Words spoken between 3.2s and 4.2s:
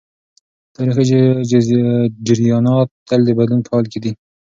د بدلون په حال کي دي.